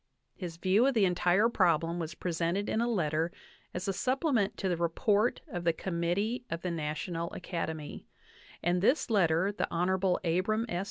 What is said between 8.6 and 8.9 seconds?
and